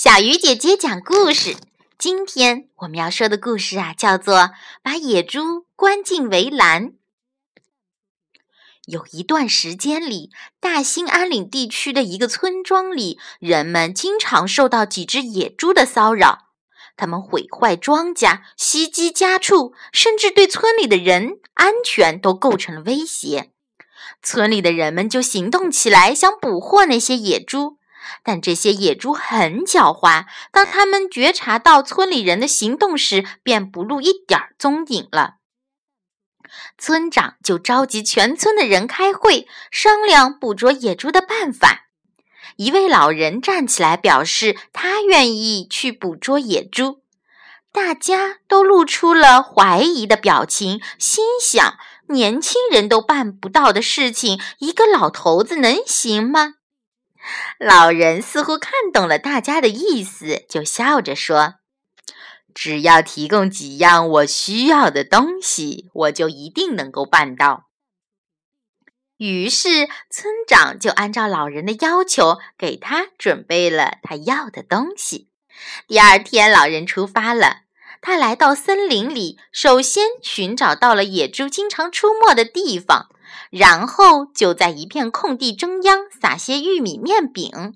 [0.00, 1.56] 小鱼姐姐讲故事。
[1.98, 4.34] 今天我们要说的故事啊，叫做
[4.80, 6.90] 《把野猪关进围栏》。
[8.86, 10.30] 有一段时间里，
[10.60, 16.50] 大兴安岭地区的一个村庄里，人们经常受到几只野猪的骚扰。
[16.96, 23.50] 它们毁坏庄稼，袭击家畜，甚至对村里的人安全都构成了威胁。
[24.22, 27.77] 村里的人们就行动起来，想捕获那些野猪。
[28.22, 35.34] 但这些野猪很狡猾，当他们觉察到村里人的行动时，便不露一点儿踪影了。
[36.78, 41.86] 村长就召集全村的人开会，商量捕捉野猪的办法。
[42.56, 47.02] 一位老人站起来表示，他愿意去捕捉野猪。
[47.70, 51.74] 大家都露出了怀疑的表情，心想：
[52.08, 56.54] 年轻人都办不到的事情，一个老头子能行吗？
[57.58, 61.54] 老人似乎看懂了大家的意思，就笑着说
[62.54, 67.64] ：“只要提供几样我需要的东西，我就一定能够办到。”
[69.18, 75.28] 于是村长就按照老人的要求，给他准备了他要的东西。
[75.88, 77.62] 第二天，老人出发了。
[78.00, 83.08] 他来到森林里，首先寻找到了野猪经常出没的地方。
[83.50, 87.72] 然后就在一片空地中央撒些玉米面饼，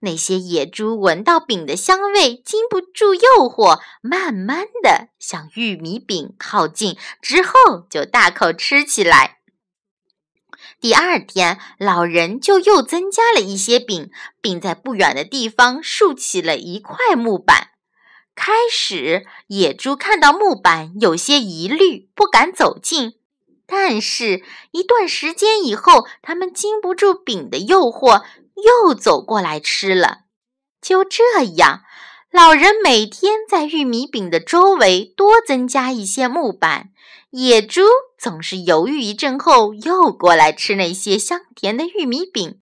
[0.00, 9.38] 那些野猪闻到饼的香味，经不住诱惑，慢慢的向玉米饼靠近，之后就大口吃起来。
[10.80, 14.10] 第二天，老人就又增加了一些饼，
[14.42, 17.68] 并在不远的地方竖起了一块木板。
[18.34, 23.14] 开始，野猪看到木板有些疑虑，不敢走近。
[23.66, 28.22] 但是，一段时间以后，他们经不住饼的诱惑，
[28.56, 30.24] 又走过来吃了。
[30.82, 31.80] 就这样，
[32.30, 36.90] 老人每天在玉米饼的周围多增加一些木板，
[37.30, 37.82] 野猪
[38.18, 42.60] 总是犹豫一阵后又过来吃那些香甜的玉米饼。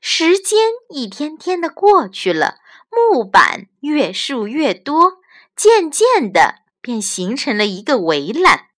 [0.00, 2.56] 时间一天天的过去了，
[2.90, 5.18] 木板越竖越多，
[5.54, 8.71] 渐渐的便形成了一个围栏。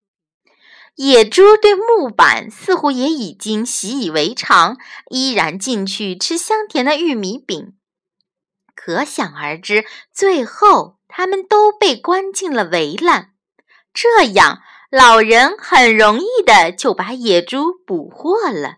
[0.97, 4.77] 野猪对木板似乎也已经习以为常，
[5.10, 7.75] 依然进去吃香甜的玉米饼。
[8.77, 13.31] 可想而知，最后他们都被关进了围栏。
[13.93, 14.60] 这样，
[14.91, 18.76] 老人很容易的就把野猪捕获了。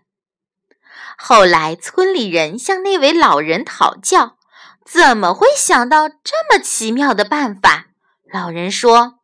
[1.17, 4.37] 后来，村里人向那位老人讨教，
[4.85, 7.87] 怎么会想到这么奇妙的办法？
[8.31, 9.16] 老人说。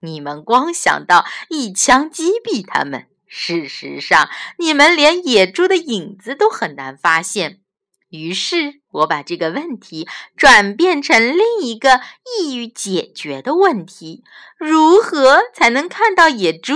[0.00, 4.28] 你们光想到一枪击毙他们，事实上，
[4.58, 7.60] 你们连野猪的影子都很难发现。
[8.08, 14.24] 于是，我把这个问题转变成另一个易于解决的问题：
[14.58, 16.74] 如何才能看到野猪？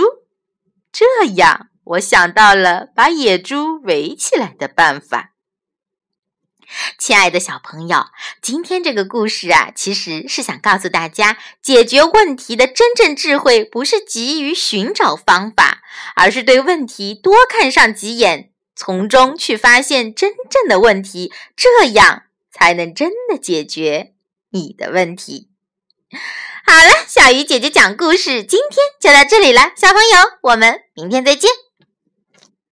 [0.93, 1.05] 这
[1.35, 5.34] 样，我想到了把野猪围起来的办法。
[6.97, 8.05] 亲爱的小朋友，
[8.41, 15.81] 今天这个故事啊，其实是想告诉大家，解决问题的真正智慧，不是急于寻找方法，
[16.15, 24.13] 而是对问题多看上几眼，从中去发现真正的问题，这样才能真的解决
[24.51, 25.49] 你的问题。
[26.65, 31.64] 好了，小鱼姐姐讲故事，今天就到这里了，小朋友，我们明天再见。